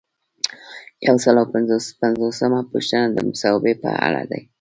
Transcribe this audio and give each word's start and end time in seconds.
یو 1.07 1.15
سل 1.23 1.35
او 1.41 1.47
پنځه 1.53 1.75
پنځوسمه 2.01 2.59
پوښتنه 2.71 3.05
د 3.11 3.17
مصوبې 3.29 3.73
په 3.83 3.89
اړه 4.07 4.23
ده. 4.31 4.39